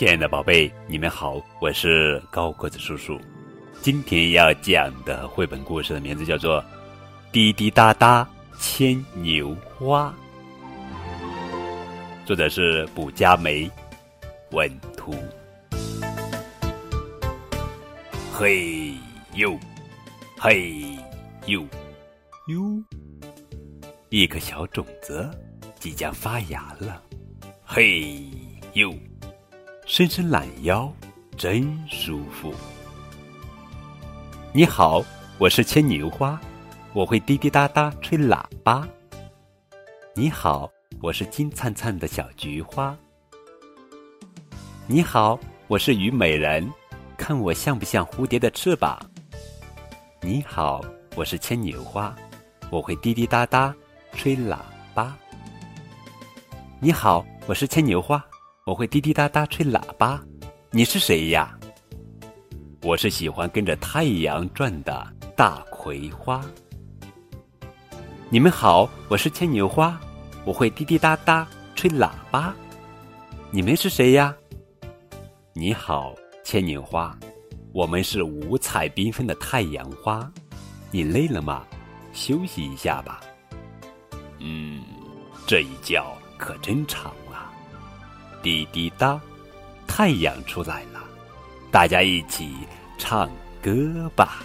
[0.00, 3.20] 亲爱的宝贝，你们好，我是高个子叔叔。
[3.82, 6.58] 今天要讲的绘本故事的名字叫做
[7.30, 8.26] 《滴滴答答
[8.58, 10.10] 牵牛花》，
[12.26, 13.70] 作者是卜佳梅，
[14.52, 15.14] 文图。
[18.32, 18.94] 嘿
[19.34, 19.54] 呦，
[20.38, 20.96] 嘿
[21.44, 21.60] 呦，
[22.46, 22.82] 呦，
[24.08, 25.30] 一颗小种子
[25.78, 27.02] 即将发芽了。
[27.62, 28.14] 嘿
[28.72, 28.94] 呦。
[29.92, 30.88] 伸伸懒腰，
[31.36, 32.54] 真舒服。
[34.52, 35.02] 你好，
[35.36, 36.40] 我是牵牛花，
[36.92, 38.86] 我会滴滴答答吹喇叭。
[40.14, 40.70] 你好，
[41.02, 42.96] 我是金灿灿的小菊花。
[44.86, 46.72] 你好，我是虞美人，
[47.16, 48.96] 看我像不像蝴蝶的翅膀？
[50.20, 50.80] 你好，
[51.16, 52.14] 我是牵牛花，
[52.70, 53.74] 我会滴滴答答
[54.12, 54.56] 吹喇
[54.94, 55.18] 叭。
[56.78, 58.24] 你好，我是牵牛花。
[58.66, 60.22] 我会滴滴答答吹喇叭，
[60.70, 61.58] 你是谁呀？
[62.82, 66.44] 我是喜欢跟着太阳转的大葵花。
[68.28, 69.98] 你们好，我是牵牛花，
[70.44, 72.54] 我会滴滴答答吹喇叭，
[73.50, 74.36] 你们是谁呀？
[75.54, 76.14] 你好，
[76.44, 77.18] 牵牛花，
[77.72, 80.30] 我们是五彩缤纷的太阳花，
[80.90, 81.64] 你累了吗？
[82.12, 83.20] 休息一下吧。
[84.38, 84.82] 嗯，
[85.46, 86.04] 这一觉
[86.36, 87.10] 可真长。
[88.42, 89.20] 滴滴答，
[89.86, 91.00] 太阳出来了，
[91.70, 92.52] 大家一起
[92.98, 93.30] 唱
[93.62, 94.42] 歌吧。